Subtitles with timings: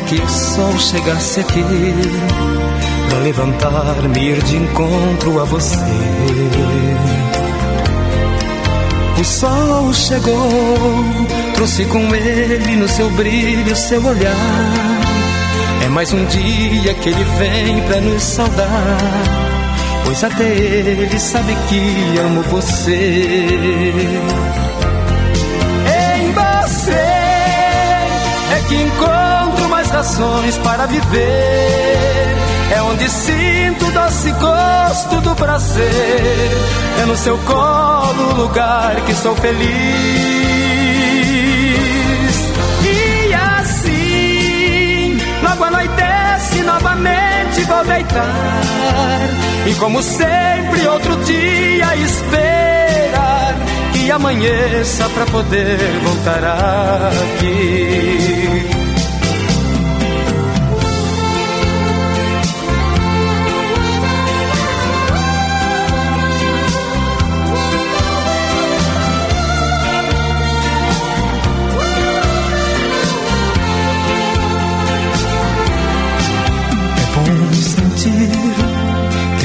[0.00, 1.64] que o sol chegasse aqui
[3.08, 5.78] para levantar-me ir de encontro a você.
[9.20, 11.04] O sol chegou,
[11.54, 14.34] trouxe com ele no seu brilho seu olhar.
[15.84, 18.98] É mais um dia que ele vem pra nos saudar,
[20.04, 23.74] pois até ele sabe que amo você.
[28.68, 29.43] que encontro
[30.62, 32.36] para viver.
[32.74, 36.50] É onde sinto o doce gosto do prazer.
[37.00, 39.64] É no seu colo o lugar que sou feliz.
[42.82, 49.30] E assim, logo anoitece novamente vou deitar.
[49.66, 53.54] E como sempre, outro dia esperar
[53.92, 56.44] que amanheça para poder voltar
[57.36, 58.43] aqui.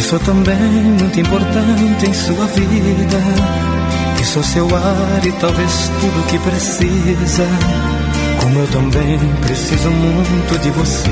[0.09, 3.17] Sou também muito importante em sua vida
[4.17, 7.45] que sou seu ar e talvez tudo que precisa.
[8.41, 11.11] Como eu também preciso muito de você.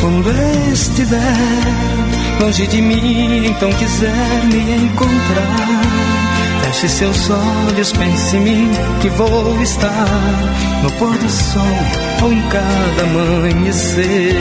[0.00, 1.20] Quando estiver
[2.40, 5.79] longe de mim, então quiser me encontrar.
[6.80, 8.70] Feche seus olhos, pense em mim,
[9.02, 10.08] que vou estar
[10.82, 11.62] no pôr do sol
[12.22, 14.40] ou em cada amanhecer.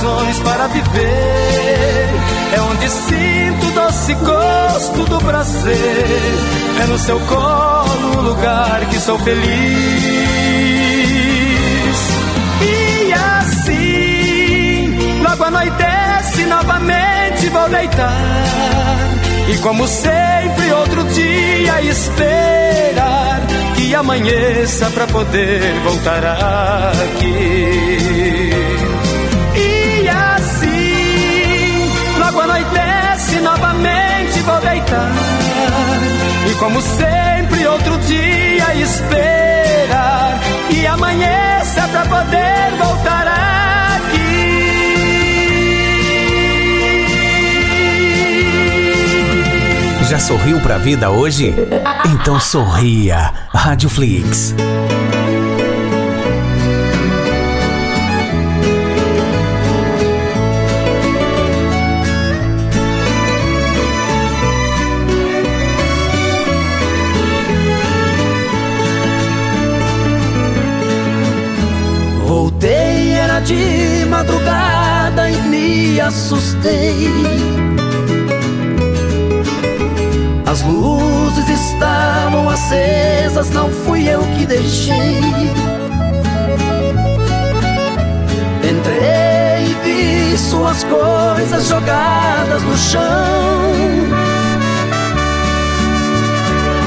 [0.00, 2.08] razões para viver.
[2.54, 6.34] É onde sinto doce gosto do prazer.
[6.82, 10.19] É no seu colo o lugar que sou feliz.
[15.40, 18.16] Logo anoitece novamente vou deitar.
[19.48, 23.40] E como sempre, outro dia esperar
[23.74, 28.00] que amanheça para poder voltar aqui.
[33.42, 35.12] novamente vou deitar.
[36.50, 40.38] E como sempre, outro dia esperar.
[40.70, 43.29] E amanheça pra poder voltar aqui.
[50.10, 51.54] Já sorriu pra vida hoje?
[52.04, 53.32] Então sorria.
[53.54, 54.52] Rádio Flix.
[73.44, 77.59] de madrugada e me assustei.
[80.50, 85.20] As luzes estavam acesas, não fui eu que deixei.
[88.68, 93.00] Entrei e vi suas coisas jogadas no chão.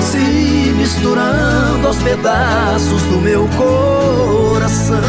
[0.02, 5.00] Se misturando aos pedaços do meu coração.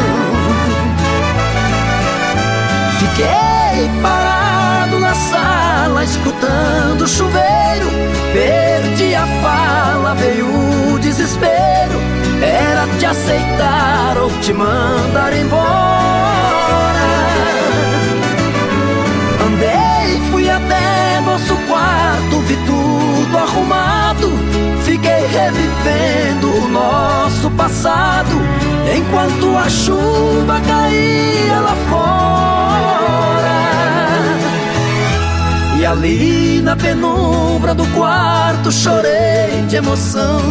[2.99, 4.44] Fiquei parado
[5.85, 7.89] sala escutando o chuveiro.
[8.33, 11.99] Perdi a fala, veio o desespero.
[12.41, 15.65] Era te aceitar ou te mandar embora.
[19.45, 24.31] Andei, fui até nosso quarto, vi tudo arrumado.
[24.83, 28.41] Fiquei revivendo o nosso passado
[28.95, 33.64] enquanto a chuva caía lá fora.
[35.85, 40.41] E ali na penumbra do quarto chorei de emoção.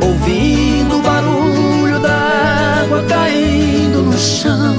[0.00, 4.74] Ouvindo o barulho da água caindo no chão.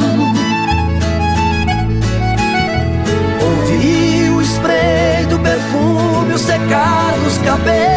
[3.44, 7.94] Ouvi o spray do perfume secar nos cabelos.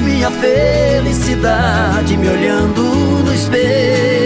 [0.00, 2.82] minha felicidade me olhando
[3.22, 4.21] no espelho.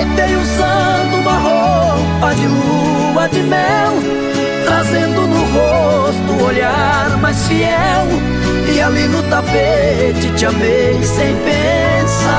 [0.00, 3.92] Você veio usando uma roupa de lua de mel,
[4.64, 8.06] trazendo no rosto o olhar mais fiel.
[8.74, 12.32] E ali no tapete te amei sem pensar.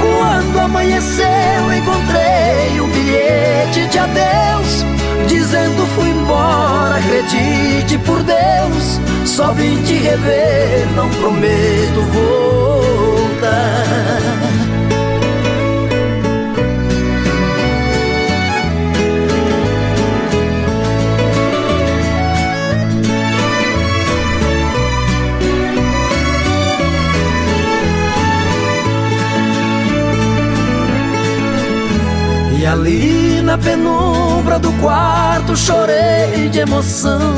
[0.00, 4.84] Quando amanheceu, encontrei um bilhete de adeus.
[5.28, 9.00] Dizendo fui embora, acredite por Deus.
[9.24, 12.00] Só vim te rever, não prometo
[32.58, 37.34] E ali na penumbra do quarto chorei de emoção.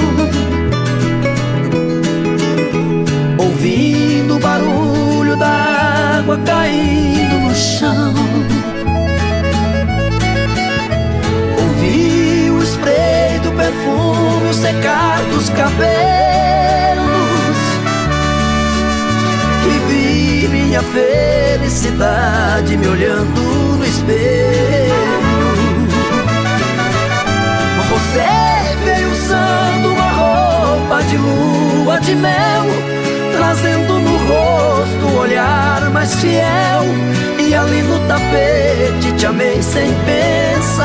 [3.58, 5.48] Ouvindo o barulho da
[6.20, 8.14] água caindo no chão.
[11.58, 15.88] Ouvi o spray do perfume secar dos cabelos.
[19.66, 23.40] E vi minha felicidade me olhando
[23.76, 24.94] no espelho.
[27.90, 28.22] Você
[28.84, 32.66] veio usando uma roupa de lua de mel,
[33.48, 36.84] trazendo no rosto o olhar mais fiel.
[37.38, 40.84] E ali no tapete te amei sem pensar.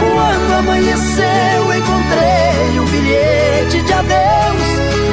[0.00, 4.66] Quando amanheceu, encontrei um bilhete de adeus,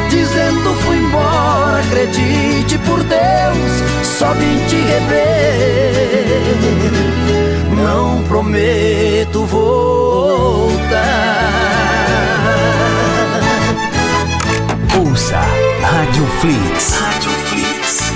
[0.09, 3.83] dizendo fui embora, acredite por Deus,
[4.17, 6.25] só vim te rever
[7.75, 10.85] não prometo voltar.
[15.25, 15.41] Ouça
[15.81, 16.99] Rádio Flix.
[16.99, 18.11] Rádio Flix.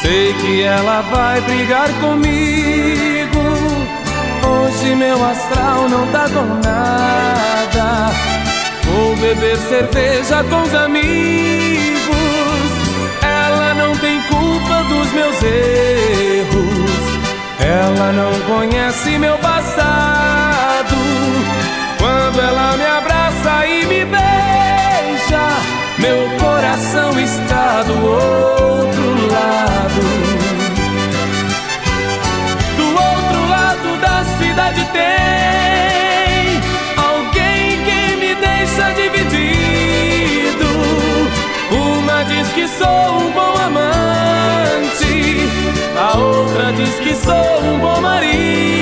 [0.00, 3.09] Sei que ela vai brigar comigo.
[4.80, 8.10] Hoje meu astral não tá com nada.
[8.82, 12.16] Vou beber cerveja com os amigos.
[13.20, 17.02] Ela não tem culpa dos meus erros.
[17.60, 20.96] Ela não conhece meu passado.
[21.98, 25.46] Quando ela me abraça e me beija.
[25.98, 30.09] Meu coração está do outro lado.
[34.60, 36.60] Cidade tem
[36.96, 40.66] alguém que me deixa dividido.
[41.72, 45.48] Uma diz que sou um bom amante,
[45.98, 48.79] a outra diz que sou um bom marido.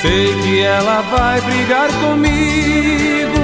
[0.00, 3.38] Sei que ela vai brigar comigo.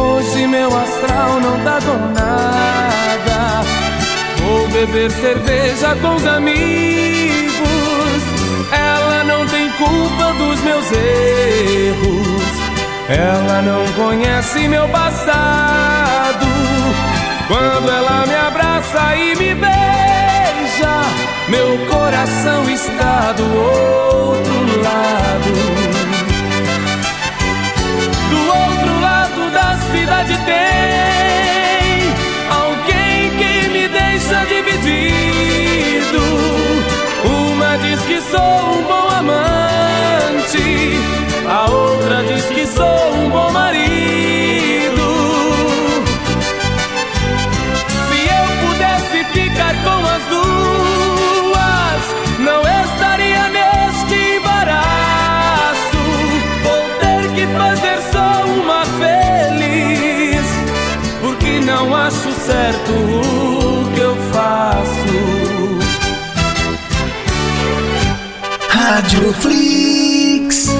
[0.00, 3.64] Hoje meu astral não tá com nada.
[4.38, 7.60] Vou beber cerveja com os amigos.
[8.72, 12.50] Ela não tem culpa dos meus erros.
[13.08, 16.46] Ela não conhece meu passado.
[17.48, 19.99] Quando ela me abraça e me beija,
[21.50, 25.52] meu coração está do outro lado.
[28.30, 32.12] Do outro lado da cidade tem
[32.48, 36.22] alguém que me deixa dividido.
[37.24, 40.94] Uma diz que sou um bom amante,
[41.48, 43.69] a outra diz que sou um bom marido.
[62.70, 64.90] certo o que eu faço.
[68.68, 70.70] Rádio Flix.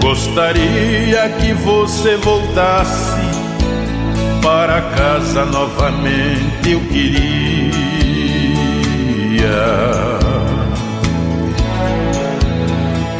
[0.00, 3.25] Gostaria que você voltasse
[4.46, 7.72] para casa novamente, eu queria.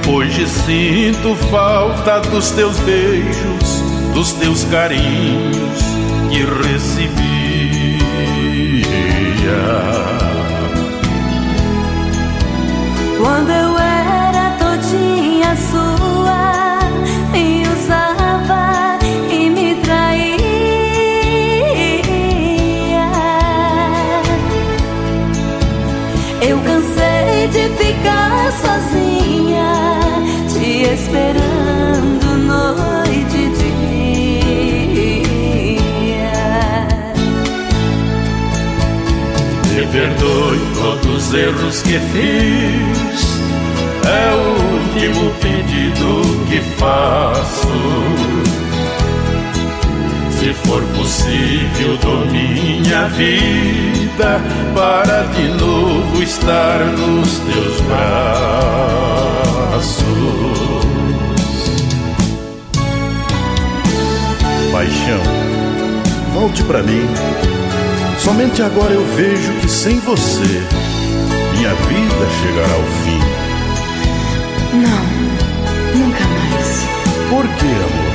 [0.09, 3.83] Hoje sinto falta dos teus beijos,
[4.15, 5.81] dos teus carinhos
[6.31, 7.17] que recebia.
[13.19, 15.96] Quando eu era todinha sua,
[27.49, 29.73] de ficar sozinha,
[30.53, 33.49] te esperando noite e
[35.11, 35.87] dia.
[39.75, 43.21] Me perdoe todos os erros que fiz.
[44.05, 44.39] É o
[44.75, 46.09] último pedido
[46.49, 48.46] que faço.
[50.47, 54.41] Se for possível, dou minha vida
[54.77, 58.07] para de novo estar nos teus braços.
[64.71, 65.21] Paixão,
[66.33, 67.09] volte pra mim.
[68.21, 70.63] Somente agora eu vejo que sem você
[71.57, 73.19] minha vida chegará ao fim.
[74.77, 75.05] Não,
[75.99, 76.87] nunca mais.
[77.31, 78.15] Por quê, amor?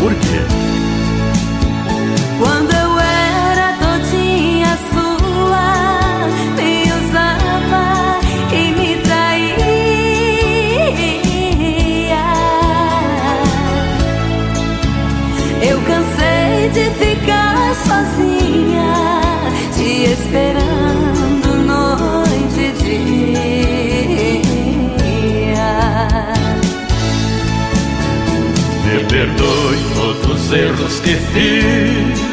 [0.00, 0.63] Por quê?
[29.14, 32.23] Perdoe todos os erros que fiz.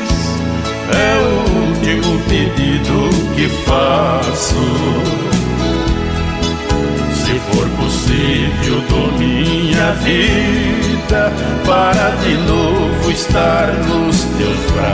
[0.93, 1.27] É o
[1.67, 4.63] último pedido que faço.
[7.13, 11.31] Se for possível, dou minha vida
[11.65, 14.91] para de novo estar nos teus braços.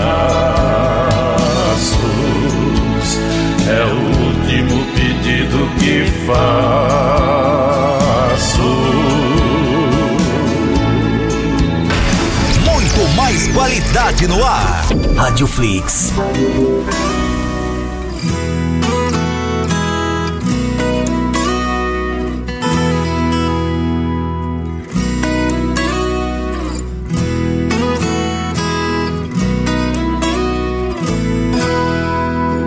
[3.67, 7.36] É o último pedido que faço.
[13.17, 14.85] Mais qualidade no ar.
[15.15, 16.13] Rádio Flix.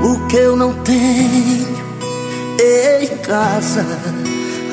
[0.02, 1.80] O que eu não tenho
[2.58, 3.86] em casa,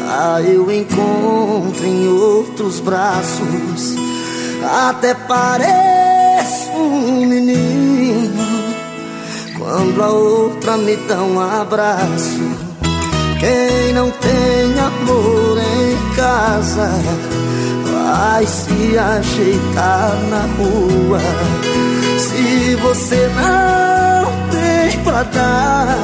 [0.10, 4.07] ah, eu encontro em outros braços.
[4.64, 8.44] Até pareço um menino
[9.58, 12.68] quando a outra me dá um abraço.
[13.40, 16.90] Quem não tem amor em casa
[17.86, 21.20] vai se ajeitar na rua.
[22.20, 25.98] Se você não tem pra dar,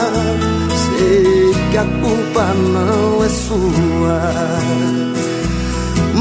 [0.98, 5.23] sei que a culpa não é sua.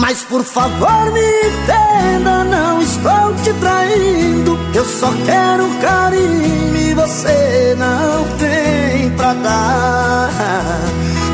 [0.02, 4.59] Mas por favor me entenda, não estou te traindo.
[4.75, 10.30] Eu só quero carinho e você não tem pra dar.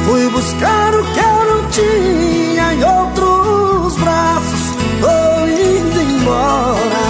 [0.04, 4.60] Fui buscar o que eu não tinha em outros braços.
[5.00, 7.04] Tô indo embora,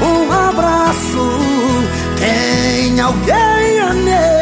[0.00, 1.30] um abraço.
[2.18, 4.41] Tem alguém a me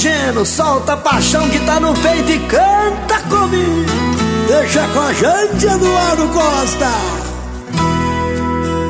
[0.00, 3.84] Ginigeno, solta a paixão que tá no peito e canta comigo.
[4.48, 6.90] Deixa com a gente, Eduardo Costa.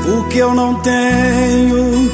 [0.07, 2.11] O que eu não tenho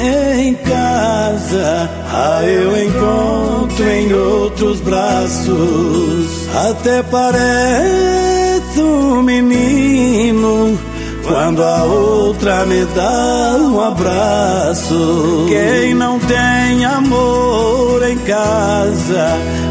[0.00, 6.48] em casa, ah, eu encontro em outros braços.
[6.68, 10.76] Até parece um menino
[11.32, 15.46] quando a outra me dá um abraço.
[15.48, 19.28] Quem não tem amor em casa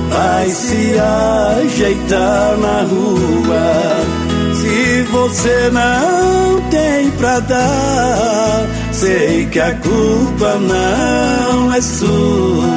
[0.09, 0.95] vai se
[1.59, 4.55] ajeitar na rua.
[4.55, 8.65] Se você não tem pra dar.
[8.91, 12.71] Sei que a culpa não é sua.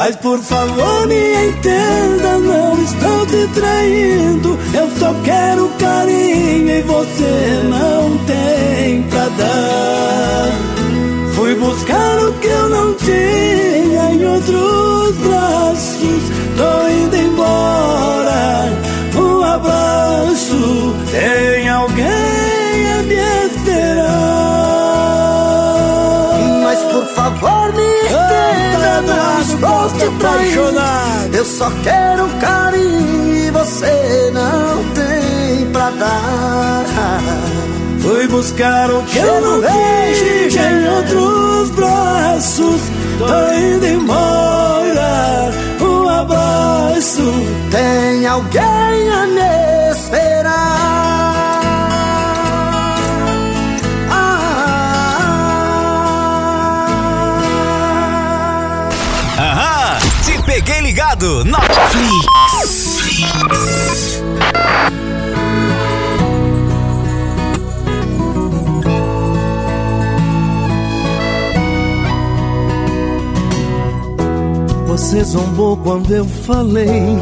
[0.00, 4.58] Mas por favor me entenda, não estou te traindo.
[4.72, 10.52] Eu só quero carinho e você não tem pra dar.
[11.34, 16.29] Fui buscar o que eu não tinha em outros braços.
[31.60, 36.86] Só quero carinho e você não tem pra dar.
[38.00, 42.80] Fui buscar o que eu não vejo em outros braços.
[43.18, 45.50] Tô indo embora.
[45.82, 47.30] Um abraço.
[47.70, 51.59] Tem alguém a me esperar.
[61.44, 63.30] Netflix.
[74.86, 77.16] Você zombou quando eu falei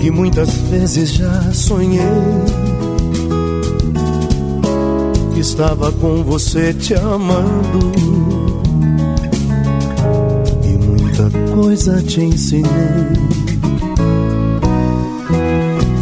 [0.00, 2.00] que muitas vezes já sonhei
[5.34, 8.47] que estava com você te amando
[11.60, 12.70] coisa te ensinei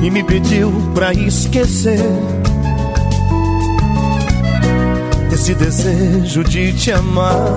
[0.02, 1.98] e me pediu pra esquecer
[5.32, 7.56] esse desejo de te amar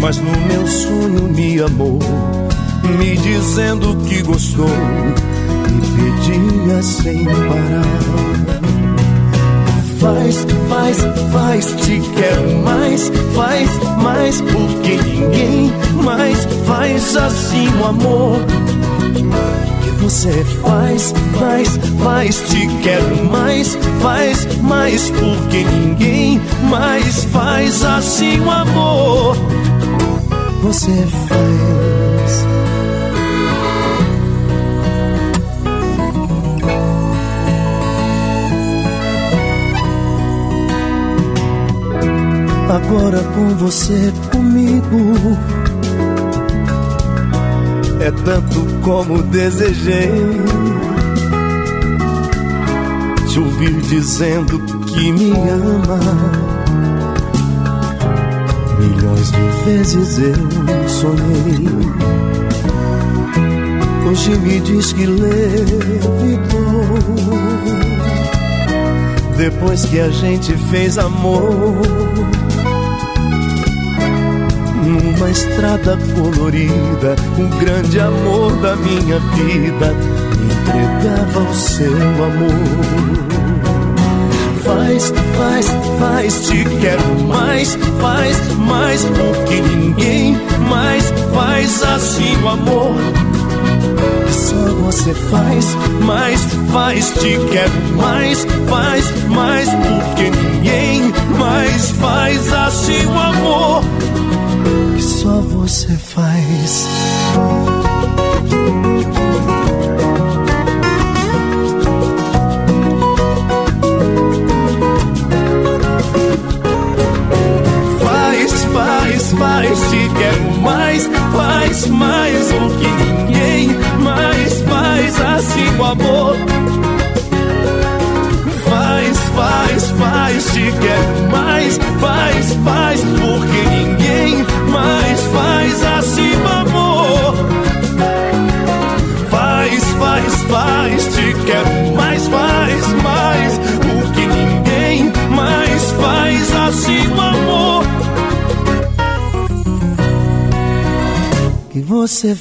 [0.00, 1.98] mas no meu sonho me amou,
[2.96, 4.68] me dizendo que gostou
[5.66, 8.73] e pedia sem parar.
[10.04, 10.98] Faz, faz,
[11.32, 13.70] faz, te quero mais, faz
[14.02, 18.38] mais, porque ninguém mais faz assim o amor
[19.82, 26.38] que você faz, faz, faz, te quero mais, faz mais, porque ninguém
[26.68, 29.34] mais faz assim o amor
[30.60, 30.92] você
[31.28, 31.63] faz.
[42.74, 45.14] Agora com você comigo
[48.00, 50.10] é tanto como desejei
[53.28, 56.00] te ouvir dizendo que me ama
[58.80, 61.68] milhões de vezes eu sonhei.
[64.10, 66.64] Hoje me diz que levitou.
[69.36, 71.44] Depois que a gente fez amor,
[75.02, 79.92] numa estrada colorida, o grande amor da minha vida
[80.38, 81.92] me entregava o seu
[82.24, 83.24] amor
[84.64, 85.66] faz, faz,
[85.98, 90.36] faz, te quero mais, faz mais, porque ninguém
[90.68, 92.94] mais faz assim o amor.
[94.30, 95.66] Só você faz
[96.02, 96.40] mais,
[96.72, 98.46] faz, te quero mais,
[105.74, 106.13] só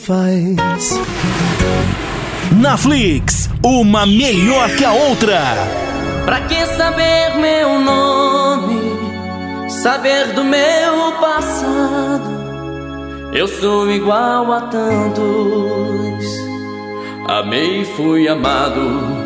[0.03, 0.99] faz.
[2.51, 5.39] Na Flix, uma melhor que a outra.
[6.25, 9.69] Pra que saber meu nome?
[9.69, 12.33] Saber do meu passado?
[13.33, 16.25] Eu sou igual a tantos.
[17.27, 19.22] Amei e fui amado.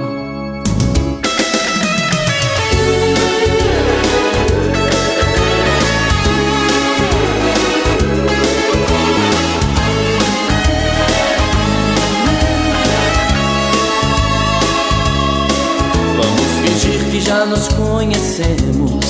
[17.45, 19.05] nos conhecemos.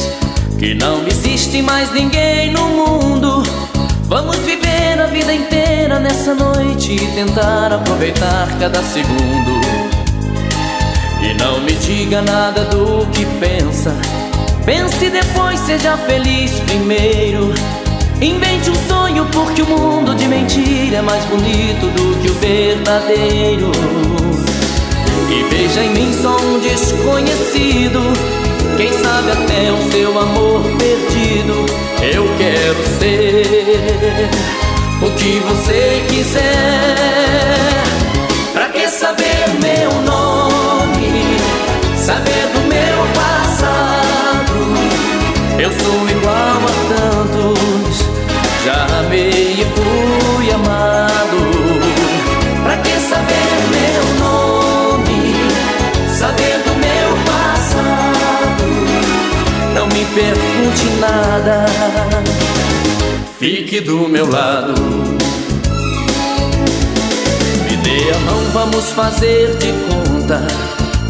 [0.58, 3.44] Que não existe mais ninguém no mundo.
[4.04, 9.62] Vamos viver a vida inteira nessa noite e tentar aproveitar cada segundo.
[11.22, 13.94] E não me diga nada do que pensa.
[14.66, 17.54] Pense depois, seja feliz primeiro.
[18.22, 24.27] Invente um sonho, porque o mundo de mentira é mais bonito do que o verdadeiro.
[25.30, 28.00] E veja em mim só um desconhecido.
[28.78, 31.66] Quem sabe até o seu amor perdido.
[32.02, 34.30] Eu quero ser
[35.02, 36.77] o que você quiser.
[61.48, 62.24] Nada.
[63.40, 64.74] Fique do meu lado.
[67.64, 70.42] Me dê a mão, vamos fazer de conta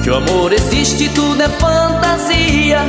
[0.03, 2.79] que o amor existe, tudo é fantasia.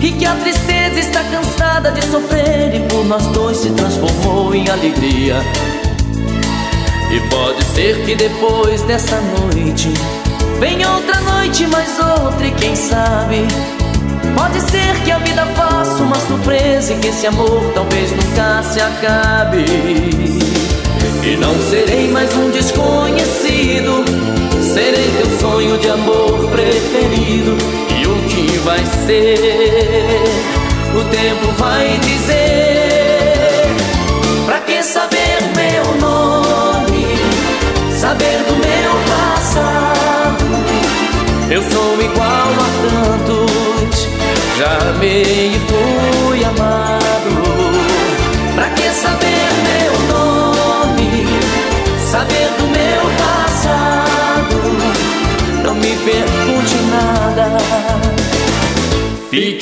[0.00, 4.68] E que a tristeza está cansada de sofrer E por nós dois se transformou em
[4.68, 5.36] alegria
[7.08, 9.90] E pode ser que depois dessa noite
[10.58, 13.46] Venha outra noite, mais outra e quem sabe
[14.34, 15.46] Pode ser que a vida
[15.84, 19.64] faça uma surpresa E que esse amor talvez nunca se acabe.
[21.24, 22.41] E não serei mais um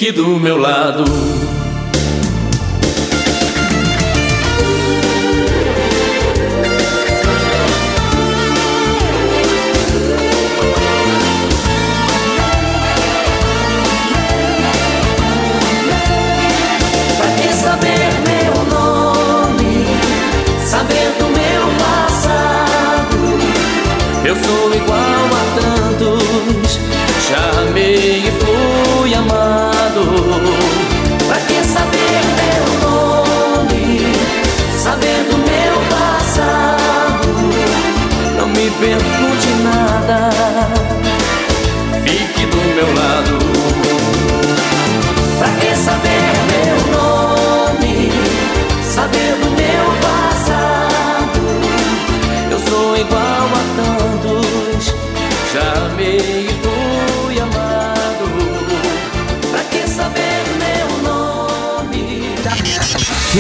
[0.01, 1.05] fique do meu lado.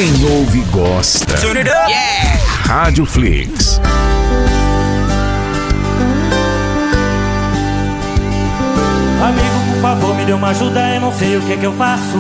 [0.01, 1.37] Quem ouve gosta.
[2.65, 3.79] Rádio Flix.
[9.23, 12.17] Amigo, por favor, me dê uma ajuda, eu não sei o que que eu faço.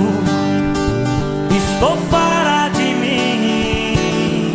[1.56, 4.54] Estou fora de mim.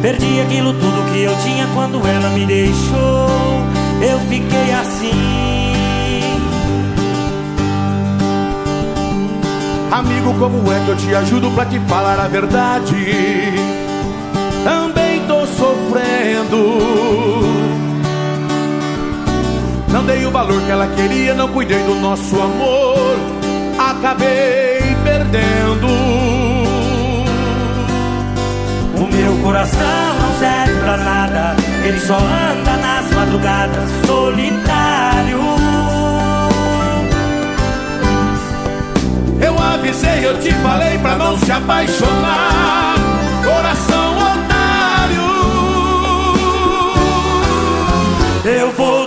[0.00, 3.28] Perdi aquilo tudo que eu tinha quando ela me deixou.
[4.00, 5.45] Eu fiquei assim.
[9.96, 12.94] Amigo, como é que eu te ajudo pra te falar a verdade?
[14.62, 16.58] Também tô sofrendo.
[19.90, 23.16] Não dei o valor que ela queria, não cuidei do nosso amor.
[23.78, 25.86] Acabei perdendo.
[28.96, 31.56] O meu coração não serve pra nada.
[31.82, 35.75] Ele só anda nas madrugadas solitário.
[39.86, 42.96] Avisei, eu te falei pra não se apaixonar.
[43.44, 45.22] Coração otário.
[48.44, 49.05] Eu vou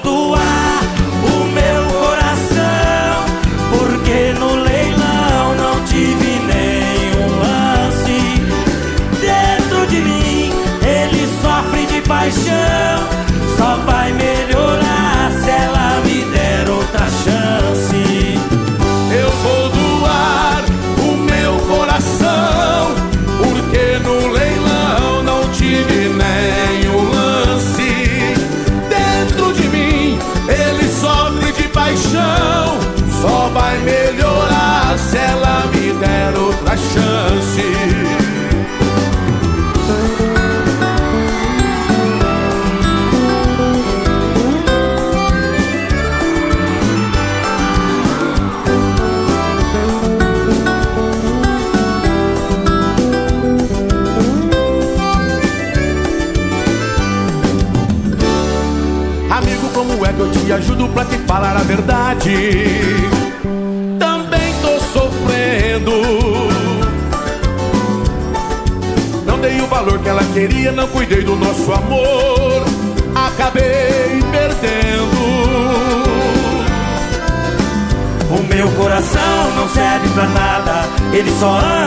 [81.41, 81.78] ele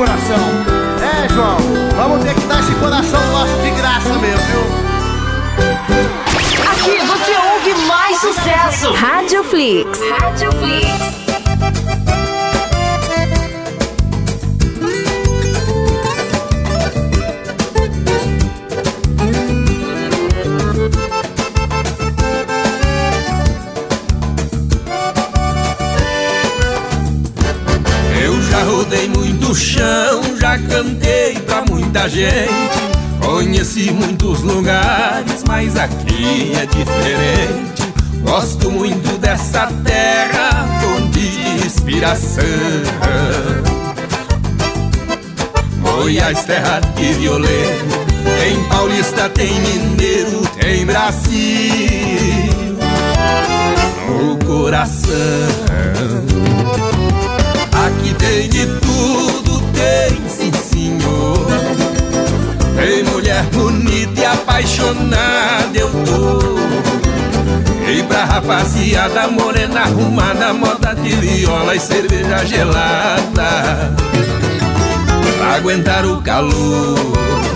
[0.00, 0.38] coração?
[1.02, 1.58] É, João,
[1.94, 4.62] vamos ter que dar esse coração nosso de graça mesmo, viu?
[6.70, 8.92] Aqui você ouve mais sucesso.
[8.92, 10.00] Rádio Flix.
[10.18, 11.20] Rádio Flix.
[31.90, 32.80] Muita gente.
[33.20, 37.92] Conheci muitos lugares, mas aqui é diferente.
[38.22, 42.44] Gosto muito dessa terra, fonte de inspiração.
[45.82, 48.06] Goiás, terra de violento.
[48.38, 51.40] Tem paulista, tem mineiro, tem Brasil
[54.08, 55.10] no coração.
[57.84, 61.09] Aqui tem de tudo, tem sim senhor.
[62.80, 66.58] Tem mulher bonita e apaixonada, eu tô.
[67.90, 73.94] E pra rapaziada morena arrumada, moda de viola e cerveja gelada.
[75.36, 77.49] Pra aguentar o calor.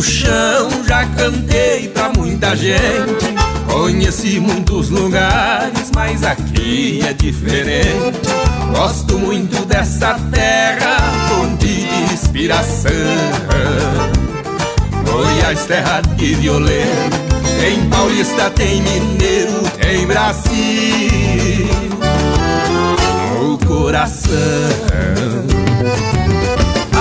[0.00, 3.34] Muito chão, já cantei pra muita gente.
[3.70, 8.28] Conheci muitos lugares, mas aqui é diferente.
[8.74, 10.96] Gosto muito dessa terra,
[11.28, 12.90] fonte de inspiração.
[15.04, 17.30] Goiás, terra de violento.
[17.60, 21.68] Tem paulista, tem mineiro, tem Brasil
[23.38, 24.30] no coração.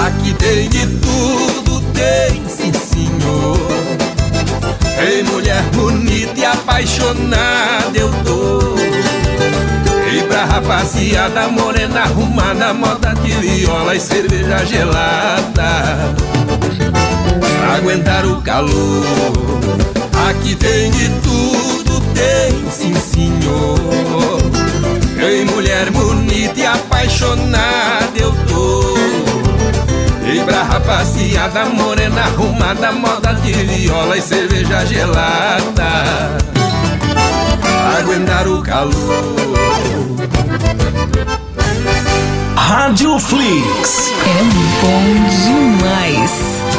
[0.05, 1.68] Aqui tem de tudo,
[2.89, 3.57] senhor.
[4.97, 8.75] Tem mulher bonita e apaixonada, eu tô.
[10.11, 16.15] E pra rapaziada morena arrumada, moda de viola e cerveja gelada.
[17.59, 19.05] Pra aguentar o calor.
[20.29, 23.79] Aqui tem de tudo, tem sim senhor.
[25.19, 29.18] Tem mulher bonita e apaixonada, eu tô.
[30.45, 36.37] Pra rapaziada morena arrumada, moda de viola e cerveja gelada.
[37.99, 39.23] Aguentar o calor.
[42.55, 44.11] Rádio Flix.
[44.25, 44.43] É
[44.81, 45.03] bom
[45.43, 46.78] demais.